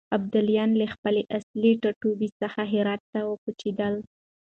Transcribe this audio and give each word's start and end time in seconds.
ابداليان 0.17 0.69
له 0.81 0.85
خپل 0.93 1.15
اصلي 1.37 1.71
ټاټوبي 1.81 2.29
څخه 2.41 2.61
هرات 2.73 3.01
ته 3.11 3.19
وکوچېدل. 3.31 3.93